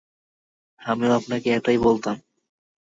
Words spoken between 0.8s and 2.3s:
আমিও আপনাকে এটাই বলতাম।